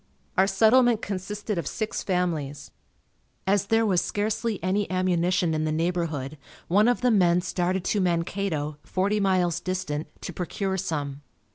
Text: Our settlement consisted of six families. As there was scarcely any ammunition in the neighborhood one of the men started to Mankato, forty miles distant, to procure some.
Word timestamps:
Our 0.35 0.47
settlement 0.47 1.03
consisted 1.03 1.59
of 1.59 1.67
six 1.67 2.01
families. 2.01 2.71
As 3.45 3.67
there 3.67 3.85
was 3.85 4.01
scarcely 4.01 4.57
any 4.63 4.89
ammunition 4.89 5.53
in 5.53 5.63
the 5.63 5.71
neighborhood 5.71 6.39
one 6.67 6.87
of 6.87 7.01
the 7.01 7.11
men 7.11 7.41
started 7.41 7.83
to 7.83 8.01
Mankato, 8.01 8.79
forty 8.81 9.19
miles 9.19 9.59
distant, 9.59 10.07
to 10.23 10.33
procure 10.33 10.75
some. 10.75 11.21